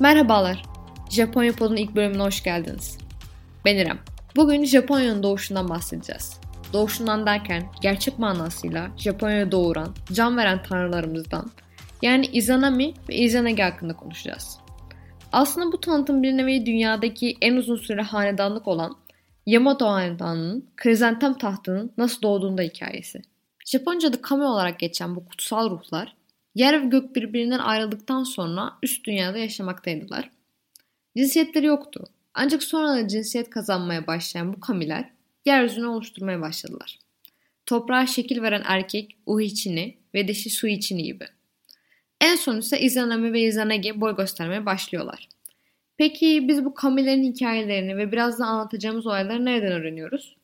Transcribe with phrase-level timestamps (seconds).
[0.00, 0.62] Merhabalar.
[1.10, 2.98] Japonya Pod'un ilk bölümüne hoş geldiniz.
[3.64, 3.98] Ben İrem.
[4.36, 6.40] Bugün Japonya'nın doğuşundan bahsedeceğiz.
[6.72, 11.50] Doğuşundan derken gerçek manasıyla Japonya'ya doğuran, can veren tanrılarımızdan
[12.02, 14.58] yani Izanami ve Izanagi hakkında konuşacağız.
[15.32, 18.96] Aslında bu tanıtım bir nevi dünyadaki en uzun süre hanedanlık olan
[19.46, 23.22] Yamato Hanedanı'nın krizantem tahtının nasıl doğduğunda hikayesi.
[23.64, 26.17] Japonca'da kami olarak geçen bu kutsal ruhlar
[26.54, 30.30] yer ve gök birbirinden ayrıldıktan sonra üst dünyada yaşamaktaydılar.
[31.16, 32.04] Cinsiyetleri yoktu.
[32.34, 35.10] Ancak sonra cinsiyet kazanmaya başlayan bu kamiler
[35.46, 36.98] yeryüzünü oluşturmaya başladılar.
[37.66, 41.24] Toprağa şekil veren erkek Uhichini ve dişi Suichini gibi.
[42.20, 45.28] En son ise Izanami ve Izanagi boy göstermeye başlıyorlar.
[45.96, 50.36] Peki biz bu kamilerin hikayelerini ve biraz da anlatacağımız olayları nereden öğreniyoruz?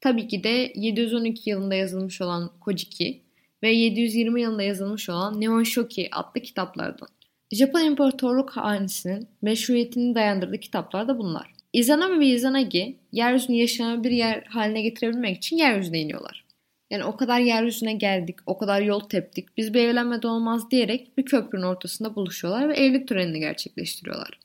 [0.00, 3.22] Tabii ki de 712 yılında yazılmış olan Kojiki
[3.62, 7.08] ve 720 yılında yazılmış olan Nihon Shoki adlı kitaplardan.
[7.52, 11.52] Japon İmparatorluk hanesinin meşruiyetini dayandırdığı kitaplar da bunlar.
[11.72, 16.44] Izanami ve Izanagi yeryüzünü yaşayan bir yer haline getirebilmek için yeryüzüne iniyorlar.
[16.90, 21.24] Yani o kadar yeryüzüne geldik, o kadar yol teptik, biz bir evlenmeden olmaz diyerek bir
[21.24, 24.38] köprünün ortasında buluşuyorlar ve evlilik törenini gerçekleştiriyorlar.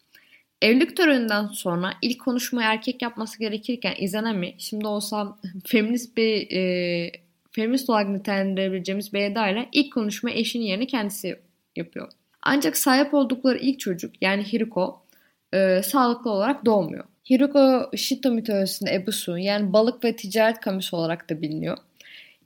[0.62, 7.12] Evlilik töreninden sonra ilk konuşmayı erkek yapması gerekirken Izanami, şimdi olsam feminist bir e,
[7.56, 11.40] feminist olarak nitelendirebileceğimiz bir edayla ilk konuşma eşinin yerine kendisi
[11.76, 12.12] yapıyor.
[12.42, 15.02] Ancak sahip oldukları ilk çocuk yani Hiriko
[15.54, 17.04] e, sağlıklı olarak doğmuyor.
[17.30, 21.78] Hiriko Shito mitolojisinde Ebusu yani balık ve ticaret kamusu olarak da biliniyor.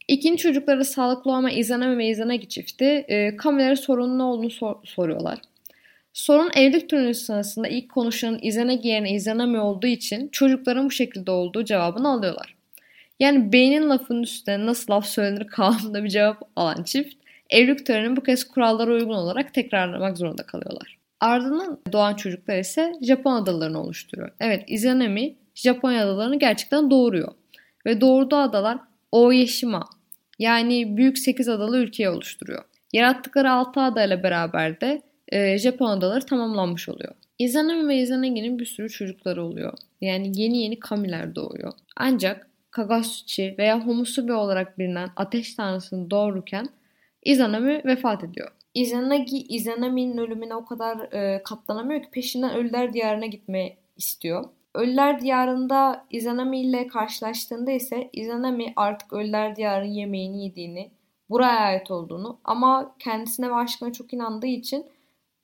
[0.07, 5.39] İkinci çocukları sağlıklı ama Izanami ve Izanagi çifti e, kamilere sorunun ne olduğunu sor- soruyorlar.
[6.13, 11.65] Sorun evlilik töreni sırasında ilk konuşanın Izanagi yerine Izanami olduğu için çocukların bu şekilde olduğu
[11.65, 12.58] cevabını alıyorlar.
[13.20, 17.16] Yani beynin lafının üstüne nasıl laf söylenir kavramında bir cevap alan çift
[17.50, 20.98] evlilik törenini bu kez kurallara uygun olarak tekrarlamak zorunda kalıyorlar.
[21.20, 24.31] Ardından doğan çocuklar ise Japon adalarını oluşturuyor.
[24.39, 27.31] Evet Izanami Japonya adalarını gerçekten doğuruyor.
[27.86, 28.77] Ve doğurduğu adalar
[29.11, 29.89] Oyeshima
[30.39, 32.64] yani büyük 8 adalı ülkeyi oluşturuyor.
[32.93, 37.14] Yarattıkları 6 adayla beraber de e, Japon adaları tamamlanmış oluyor.
[37.39, 39.73] Izanami ve Izanagi'nin bir sürü çocukları oluyor.
[40.02, 41.73] Yani yeni yeni kamiler doğuyor.
[41.95, 46.69] Ancak Kagasuchi veya Homusubi olarak bilinen ateş tanrısını doğururken
[47.23, 48.52] Izanami vefat ediyor.
[48.73, 54.45] Izanagi, Izanami'nin ölümüne o kadar e, katlanamıyor ki peşinden Ölüler Diyarı'na gitmeyi istiyor.
[54.75, 60.91] Ölüler Diyarı'nda Izanami ile karşılaştığında ise Izanami artık Ölüler Diyarı'nın yemeğini yediğini,
[61.30, 64.86] buraya ait olduğunu ama kendisine ve aşkına çok inandığı için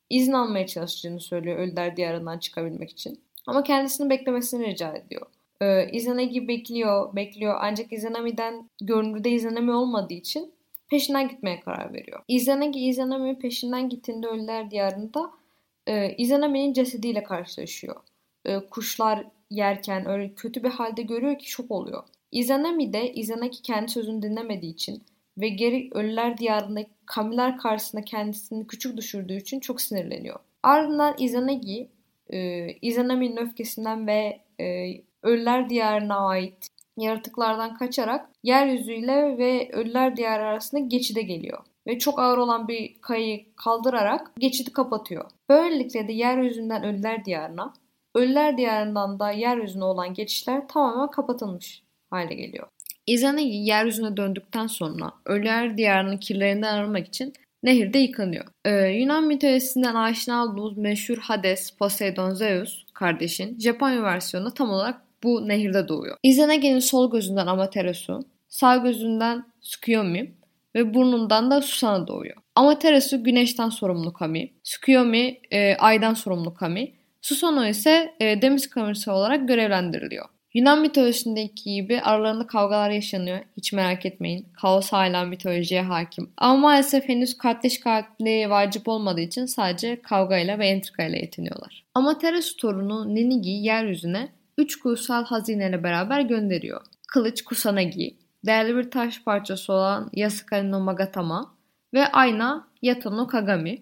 [0.09, 3.19] izin almaya çalıştığını söylüyor Ölüler Diyarı'ndan çıkabilmek için.
[3.47, 5.27] Ama kendisini beklemesini rica ediyor.
[5.65, 10.53] Ee, Izanagi bekliyor, bekliyor ancak Izanami'den görünürde Izanami olmadığı için
[10.89, 12.21] peşinden gitmeye karar veriyor.
[12.27, 15.31] Izanagi Izanami'nin peşinden gittiğinde Ölüler Diyarı'nda
[15.87, 17.95] e, Izanami'nin cesediyle karşılaşıyor.
[18.45, 22.03] E, kuşlar yerken öyle kötü bir halde görüyor ki şok oluyor.
[22.31, 25.03] Izanami de Izanagi kendi sözünü dinlemediği için
[25.37, 30.39] ve geri Ölüler Diyarı'ndaki kamiler karşısında kendisini küçük düşürdüğü için çok sinirleniyor.
[30.63, 31.87] Ardından Izanagi
[32.29, 34.91] e, Izanami'nin öfkesinden ve e,
[35.25, 41.63] Ölüler Diyarı'na ait yaratıklardan kaçarak yeryüzüyle ve Ölüler Diyarı arasında geçide geliyor.
[41.87, 45.25] Ve çok ağır olan bir kayayı kaldırarak geçidi kapatıyor.
[45.49, 47.73] Böylelikle de yeryüzünden Ölüler Diyarı'na,
[48.15, 52.67] Ölüler Diyarı'ndan da yeryüzüne olan geçişler tamamen kapatılmış hale geliyor.
[53.07, 58.45] Izanagi yeryüzüne döndükten sonra Ölüler Diyarı'nın kirlerinden arınmak için nehirde yıkanıyor.
[58.65, 65.47] Ee, Yunan mitolojisinden aşina olduğumuz meşhur Hades, Poseidon, Zeus kardeşin Japonya versiyonu tam olarak bu
[65.47, 66.17] nehirde doğuyor.
[66.23, 70.35] Izanagi'nin sol gözünden Amaterasu, sağ gözünden Tsukuyomi
[70.75, 72.35] ve burnundan da Susana doğuyor.
[72.55, 79.47] Amaterasu güneşten sorumlu kami, Tsukuyomi e, aydan sorumlu kami, Susano ise e, deniz kamisi olarak
[79.47, 80.25] görevlendiriliyor.
[80.55, 83.39] Yunan mitolojisindeki gibi aralarında kavgalar yaşanıyor.
[83.57, 84.47] Hiç merak etmeyin.
[84.61, 86.29] Kaos hala mitolojiye hakim.
[86.37, 91.83] Ama maalesef henüz kardeş katli vacip olmadığı için sadece kavgayla ve entrikayla yetiniyorlar.
[91.93, 96.81] Amaterasu torunu Ninigi yeryüzüne 3 kutsal hazineyle beraber gönderiyor.
[97.07, 98.15] Kılıç Kusanagi,
[98.45, 101.55] değerli bir taş parçası olan Yasakari no Magatama
[101.93, 103.81] ve ayna Yato no Kagami.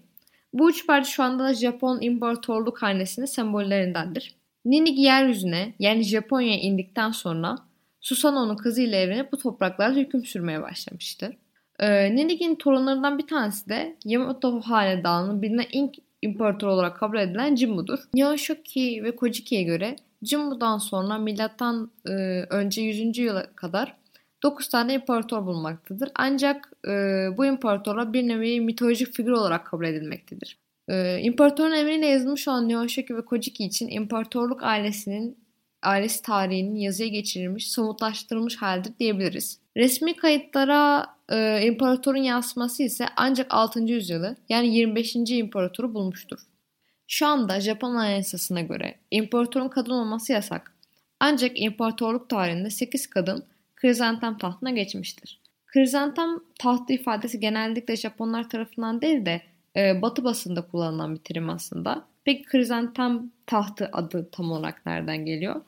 [0.54, 4.36] Bu üç parça şu anda Japon İmparatorluk hanesinin sembollerindendir.
[4.66, 7.56] Ninigi yeryüzüne yani Japonya'ya indikten sonra
[8.02, 11.38] Susanoo'nun kızıyla evlenip bu topraklarda hüküm sürmeye başlamıştır.
[11.80, 18.00] Ee, Ninigi'nin torunlarından bir tanesi de Yamato Hanedanı'nın bilinen ilk imparator olarak kabul edilen Jimmu'dur.
[18.14, 22.12] Nihonshoki ve Kojiki'ye göre Jimmu'dan sonra milattan e,
[22.50, 23.18] önce 100.
[23.18, 23.98] yıla kadar
[24.44, 26.10] 9 tane imparator bulunmaktadır.
[26.16, 26.92] Ancak e,
[27.38, 30.64] bu imparatorlar bir nevi mitolojik figür olarak kabul edilmektedir.
[30.90, 35.38] Ee, İmparatorun emriyle yazılmış olan Nihonshoki ve Kojiki için imparatorluk ailesinin
[35.84, 39.60] ailesi tarihinin yazıya geçirilmiş, somutlaştırılmış haldir diyebiliriz.
[39.78, 43.80] Resmi kayıtlara e, imparatorun yansıması ise ancak 6.
[43.80, 45.16] yüzyılı yani 25.
[45.16, 46.40] imparatoru bulmuştur.
[47.14, 50.74] Şu anda Japon Anayasası'na göre imparatorun kadın olması yasak.
[51.20, 53.46] Ancak imparatorluk tarihinde 8 kadın
[53.76, 55.40] krizantem tahtına geçmiştir.
[55.66, 56.30] Krizantem
[56.60, 59.42] tahtı ifadesi genellikle Japonlar tarafından değil de
[59.76, 62.06] e, Batı basında kullanılan bir terim aslında.
[62.26, 65.62] Peki krizantem tahtı adı tam olarak nereden geliyor?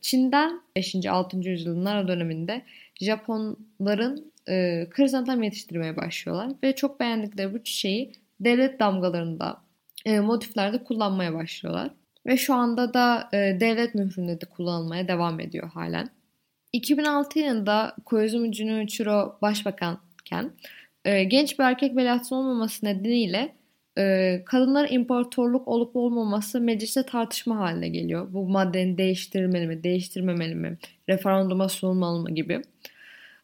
[0.00, 1.06] Çin'den 5.
[1.06, 1.36] 6.
[1.36, 2.62] yüzyılın ara döneminde
[3.00, 9.60] Japonların e, krizantem yetiştirmeye başlıyorlar ve çok beğendikleri bu çiçeği devlet damgalarında
[10.04, 11.90] e, motiflerde kullanmaya başlıyorlar.
[12.26, 16.10] Ve şu anda da e, devlet mühründe de kullanılmaya devam ediyor halen.
[16.72, 20.50] 2006 yılında Koizumi Junichiro başbakanken
[21.04, 23.54] e, genç bir erkek veliahtı olmaması nedeniyle
[23.98, 28.32] e, kadınlar imparatorluk olup olmaması mecliste tartışma haline geliyor.
[28.32, 32.62] Bu maddenin değiştirilmeli mi, değiştirmemeli mi, referanduma sunulmalı mı gibi.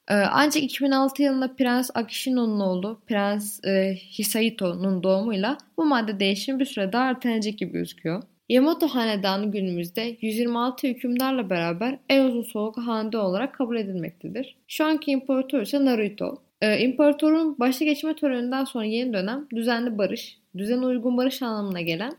[0.09, 6.65] E, ancak 2006 yılında Prens Akishino'nun oğlu Prens e, Hisahito'nun doğumuyla bu madde değişimi bir
[6.65, 8.23] süre daha ertelenecek gibi gözüküyor.
[8.49, 14.57] Yamato Hanedanı günümüzde 126 hükümdarla beraber en uzun soluklu hanede olarak kabul edilmektedir.
[14.69, 16.43] Şu anki imparator ise Naruto.
[16.61, 22.13] Ee, imparatorun başta geçme töreninden sonra yeni dönem düzenli barış, düzene uygun barış anlamına gelen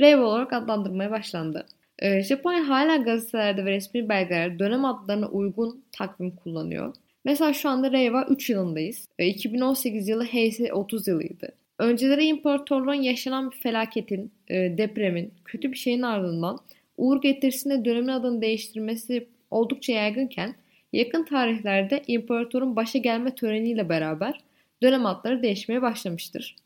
[0.00, 1.66] Reiwa olarak adlandırmaya başlandı.
[1.98, 6.94] Ee, Japonya hala gazetelerde ve resmi belgelerde dönem adlarına uygun takvim kullanıyor.
[7.24, 9.08] Mesela şu anda Reiwa 3 yılındayız.
[9.18, 11.52] Ee, 2018 yılı Heisei 30 yılıydı.
[11.78, 16.58] Önceleri imparatorluğun yaşanan bir felaketin, e, depremin, kötü bir şeyin ardından
[16.96, 20.54] uğur getirisinde dönemin adını değiştirmesi oldukça yaygınken
[20.92, 24.40] yakın tarihlerde imparatorun başa gelme töreniyle beraber
[24.82, 26.56] dönem adları değişmeye başlamıştır.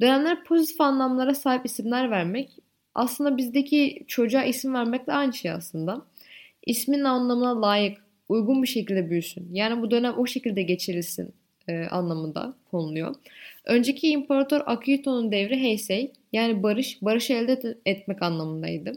[0.00, 2.50] Dönemler pozitif anlamlara sahip isimler vermek
[2.94, 6.02] aslında bizdeki çocuğa isim vermekle aynı şey aslında.
[6.66, 9.48] İsmin anlamına layık, uygun bir şekilde büyüsün.
[9.52, 11.34] Yani bu dönem o şekilde geçirilsin
[11.68, 13.14] e, anlamında konuluyor.
[13.64, 18.92] Önceki imparator Akihito'nun devri Heisei yani barış, barış elde etmek anlamındaydı.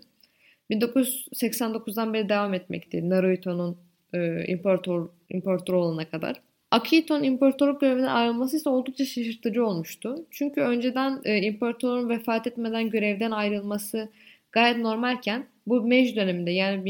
[0.72, 3.78] 1989'dan beri devam etmekti Naruto'nun
[4.14, 6.42] e, imparator, imparator olana kadar.
[6.72, 10.26] Akihito'nun imparatorluk görevinden ayrılması ise oldukça şaşırtıcı olmuştu.
[10.32, 14.10] Çünkü önceden e, imparatorun vefat etmeden görevden ayrılması
[14.56, 16.84] gayet normalken bu Meiji döneminde yani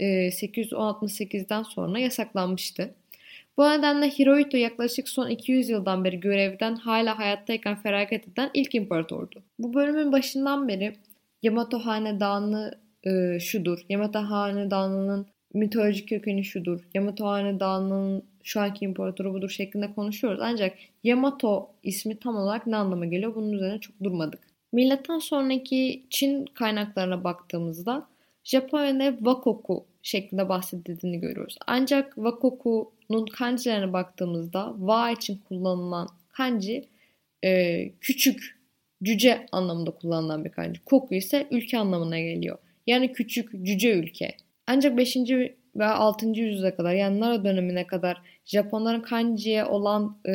[0.00, 2.94] 1868'den e, sonra yasaklanmıştı.
[3.56, 9.42] Bu nedenle Hirohito yaklaşık son 200 yıldan beri görevden hala hayattayken feragat eden ilk imparatordu.
[9.58, 10.92] Bu bölümün başından beri
[11.42, 19.50] Yamato Hanedanı e, şudur, Yamato Hanedanı'nın mitolojik kökeni şudur, Yamato Hanedanı'nın şu anki imparatoru budur
[19.50, 20.40] şeklinde konuşuyoruz.
[20.42, 20.74] Ancak
[21.04, 24.51] Yamato ismi tam olarak ne anlama geliyor bunun üzerine çok durmadık.
[24.72, 28.06] Milattan sonraki Çin kaynaklarına baktığımızda
[28.44, 31.56] Japonya'da Wakoku şeklinde bahsedildiğini görüyoruz.
[31.66, 36.84] Ancak Wakoku'nun kanjilerine baktığımızda wa için kullanılan kanji
[37.44, 38.58] e, küçük,
[39.02, 40.84] cüce anlamında kullanılan bir kanji.
[40.84, 42.58] Koku ise ülke anlamına geliyor.
[42.86, 44.36] Yani küçük, cüce ülke.
[44.66, 45.16] Ancak 5.
[45.76, 46.26] ve 6.
[46.26, 50.32] yüzyıla kadar yani Nara dönemine kadar Japonların kanjiye olan e,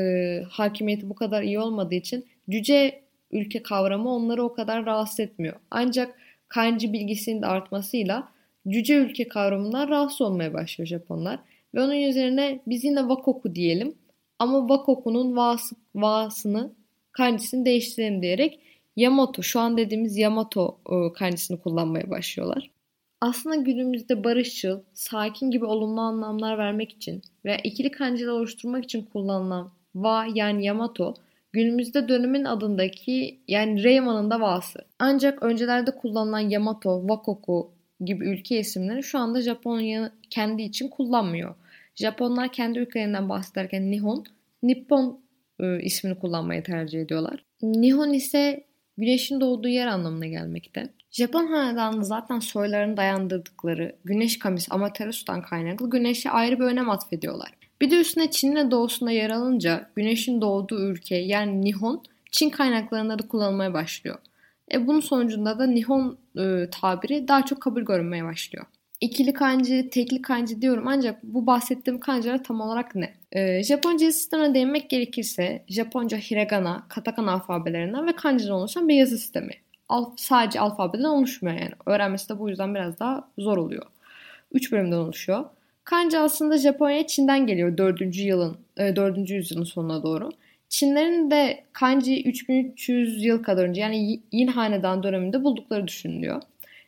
[0.49, 5.55] hakimiyeti bu kadar iyi olmadığı için cüce ülke kavramı onları o kadar rahatsız etmiyor.
[5.71, 8.27] Ancak kanji bilgisinin de artmasıyla
[8.67, 11.39] cüce ülke kavramından rahatsız olmaya başlıyor Japonlar.
[11.75, 13.95] Ve onun üzerine biz yine Wakoku diyelim
[14.39, 16.71] ama Wakoku'nun va'sı, va'sını
[17.11, 18.59] kanjisini değiştirelim diyerek
[18.95, 22.71] Yamato şu an dediğimiz Yamato e, kanjisini kullanmaya başlıyorlar.
[23.21, 29.71] Aslında günümüzde barışçıl, sakin gibi olumlu anlamlar vermek için ve ikili kanjiler oluşturmak için kullanılan
[29.93, 31.13] wa yani Yamato
[31.57, 34.79] günümüzde dönemin adındaki yani Reiman'ın da va'sı.
[34.99, 41.55] Ancak öncelerde kullanılan Yamato, Wakoku gibi ülke isimleri şu anda Japonya kendi için kullanmıyor.
[41.95, 44.25] Japonlar kendi ülkelerinden bahsederken Nihon,
[44.63, 45.19] Nippon
[45.59, 47.43] e, ismini kullanmayı tercih ediyorlar.
[47.61, 48.63] Nihon ise
[48.97, 50.89] güneşin doğduğu yer anlamına gelmekte.
[51.11, 57.56] Japon hanedanı zaten soylarını dayandırdıkları Güneş Kamis Amaterasu'dan kaynaklı güneşe ayrı bir önem atfediyorlar.
[57.81, 63.27] Bir de üstüne Çin'in doğusunda yer alınca güneşin doğduğu ülke yani Nihon Çin kaynaklarında da
[63.27, 64.17] kullanılmaya başlıyor.
[64.71, 68.65] E bunun sonucunda da Nihon e, tabiri daha çok kabul görmeye başlıyor.
[69.01, 73.13] İkili kanji, tekli kanji diyorum ancak bu bahsettiğim kanjiler tam olarak ne?
[73.31, 79.53] E, Japonca sistemine değinmek gerekirse Japonca hiragana, katakana alfabelerinden ve kanjiden oluşan bir yazı sistemi.
[79.89, 81.73] Al, sadece alfabeden oluşmuyor yani.
[81.85, 83.85] Öğrenmesi de bu yüzden biraz daha zor oluyor.
[84.51, 85.45] Üç bölümden oluşuyor.
[85.87, 88.17] Kanji aslında Japonya Çin'den geliyor 4.
[88.17, 89.17] yılın, 4.
[89.17, 90.29] E, yüzyılın sonuna doğru.
[90.69, 96.41] Çinlerin de kanji 3300 yıl kadar önce yani Yin Hanedan döneminde buldukları düşünülüyor.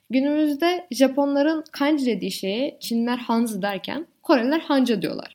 [0.10, 5.34] Günümüzde Japonların kanji dediği şeye Çinler hanzi derken Koreliler hanca diyorlar.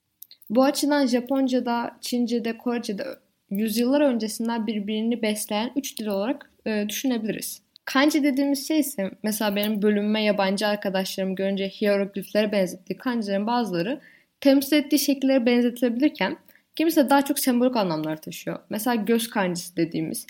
[0.50, 3.04] Bu açıdan Japonca'da, Çince'de, Korece'de
[3.50, 7.63] yüzyıllar öncesinden birbirini besleyen üç dil olarak e, düşünebiliriz.
[7.84, 14.00] Kanji dediğimiz şey ise mesela benim bölünme yabancı arkadaşlarım görünce hierogliflere benzettiği kanjilerin bazıları
[14.40, 16.36] temsil ettiği şekillere benzetilebilirken
[16.76, 18.58] kimisi daha çok sembolik anlamlar taşıyor.
[18.70, 20.26] Mesela göz kancisi dediğimiz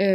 [0.00, 0.06] e,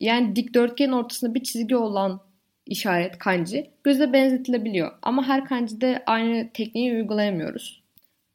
[0.00, 2.20] yani dikdörtgenin ortasında bir çizgi olan
[2.66, 4.92] işaret kanji göze benzetilebiliyor.
[5.02, 7.82] Ama her kancide aynı tekniği uygulayamıyoruz.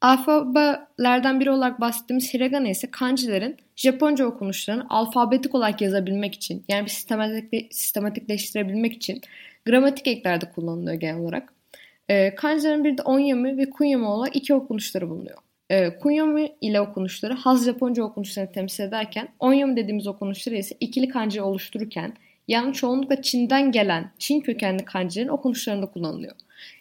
[0.00, 6.90] Alfabelerden biri olarak bahsettiğimiz hiragana ise kanjilerin Japonca okunuşlarını alfabetik olarak yazabilmek için yani bir
[6.90, 9.20] sistematik, sistematikleştirebilmek için
[9.66, 11.52] gramatik eklerde kullanılıyor genel olarak.
[12.08, 15.38] E, kanjilerin bir de onyami ve kunyami olarak iki okunuşları bulunuyor.
[15.70, 21.42] E, kunyami ile okunuşları Haz Japonca okunuşlarını temsil ederken onyami dediğimiz okunuşları ise ikili kanji
[21.42, 22.12] oluştururken
[22.48, 26.34] yani çoğunlukla Çin'den gelen Çin kökenli kanjilerin okunuşlarında kullanılıyor.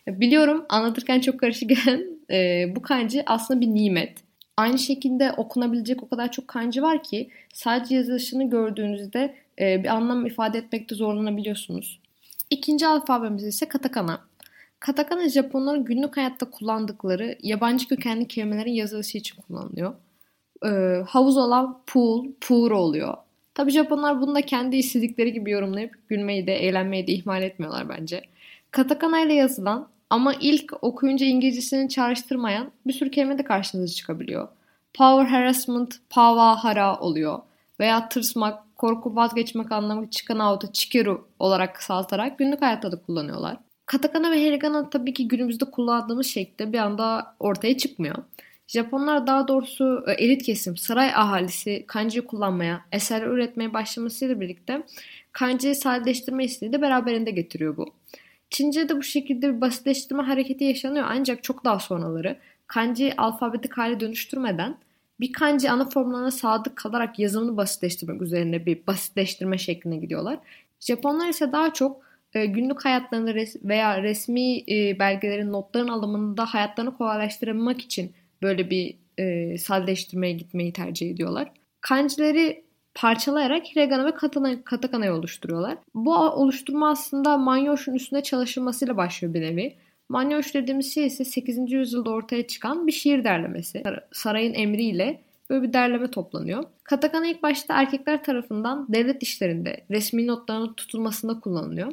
[0.08, 4.25] Biliyorum anlatırken çok karışık gelen e, bu kanji aslında bir nimet.
[4.58, 10.26] Aynı şekilde okunabilecek o kadar çok kanji var ki sadece yazılışını gördüğünüzde e, bir anlam
[10.26, 12.00] ifade etmekte zorlanabiliyorsunuz.
[12.50, 14.22] İkinci alfabemiz ise katakana.
[14.80, 19.94] Katakana Japonların günlük hayatta kullandıkları yabancı kökenli kelimelerin yazılışı için kullanılıyor.
[20.66, 20.70] E,
[21.08, 23.18] havuz olan pool, pool oluyor.
[23.54, 28.22] Tabi Japonlar bunu da kendi istedikleri gibi yorumlayıp gülmeyi de eğlenmeyi de ihmal etmiyorlar bence.
[28.72, 34.48] Katakana ile yazılan ama ilk okuyunca İngilizcesini çağrıştırmayan bir sürü kelime de karşınıza çıkabiliyor.
[34.94, 37.40] Power harassment, pavahara oluyor.
[37.80, 43.58] Veya tırsmak, korku vazgeçmek anlamı çıkan auto, chikeru olarak kısaltarak günlük hayatta da kullanıyorlar.
[43.86, 48.16] Katakana ve hiragana tabii ki günümüzde kullandığımız şekilde bir anda ortaya çıkmıyor.
[48.68, 54.84] Japonlar daha doğrusu e, elit kesim, saray ahalisi kanji kullanmaya, eser üretmeye başlamasıyla birlikte
[55.32, 57.94] kanjiyi sadeleştirme isteği de beraberinde getiriyor bu.
[58.50, 62.38] Çince'de bu şekilde bir basitleştirme hareketi yaşanıyor ancak çok daha sonraları
[62.68, 64.78] kanji alfabetik hale dönüştürmeden
[65.20, 70.40] bir kanji ana formlarına sadık kalarak yazımını basitleştirmek üzerine bir basitleştirme şekline gidiyorlar.
[70.80, 72.02] Japonlar ise daha çok
[72.34, 78.96] e, günlük hayatlarını res- veya resmi e, belgelerin notların alımında hayatlarını kolaylaştırmak için böyle bir
[79.18, 81.52] e, sadeleştirmeye gitmeyi tercih ediyorlar.
[81.82, 82.65] Kanjileri
[82.96, 85.78] parçalayarak hiragana ve katana, katakana'yı oluşturuyorlar.
[85.96, 89.76] Bu oluşturma aslında manyosh'un üstünde çalışılmasıyla başlıyor bir nevi.
[90.10, 91.72] Manyosh dediğimiz şey ise 8.
[91.72, 93.84] yüzyılda ortaya çıkan bir şiir derlemesi.
[94.12, 96.64] Sarayın emriyle böyle bir derleme toplanıyor.
[96.84, 101.92] Katakana ilk başta erkekler tarafından devlet işlerinde resmi notlarının tutulmasında kullanılıyor.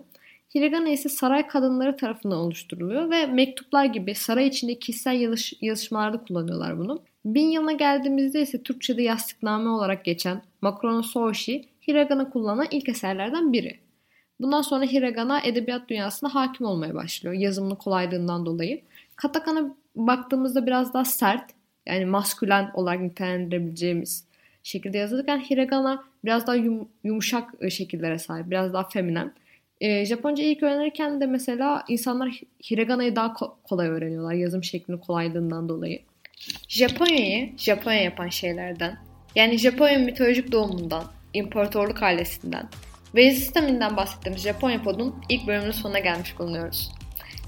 [0.54, 6.78] Hiragana ise saray kadınları tarafından oluşturuluyor ve mektuplar gibi saray içinde kişisel yazış, yazışmalarda kullanıyorlar
[6.78, 7.02] bunu.
[7.24, 13.78] Bin yılına geldiğimizde ise Türkçe'de yastıkname olarak geçen Makrono Soshi, Hiragana kullanan ilk eserlerden biri.
[14.40, 18.80] Bundan sonra Hiragana edebiyat dünyasına hakim olmaya başlıyor yazımının kolaylığından dolayı.
[19.16, 21.50] Katakana baktığımızda biraz daha sert
[21.86, 24.24] yani maskülen olarak nitelendirebileceğimiz
[24.62, 29.32] şekilde yazılırken Hiragana biraz daha yum, yumuşak e, şekillere sahip, biraz daha feminen.
[29.82, 35.68] E, Japonca ilk öğrenirken de mesela insanlar Hiragana'yı daha ko- kolay öğreniyorlar yazım şeklinin kolaylığından
[35.68, 36.02] dolayı.
[36.68, 38.98] Japonya'yı Japonya yapan şeylerden
[39.34, 42.68] yani Japonya mitolojik doğumundan, imparatorluk ailesinden
[43.14, 46.92] ve sisteminden bahsettiğimiz Japonya Pod'un ilk bölümünün sonuna gelmiş bulunuyoruz.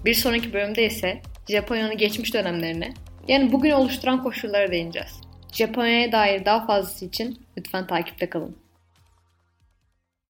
[0.05, 2.95] Bir sonraki bölümde ise Japonya'nın geçmiş dönemlerine
[3.29, 5.21] yani bugün oluşturan koşullara değineceğiz.
[5.53, 8.64] Japonya'ya dair daha fazlası için lütfen takipte kalın.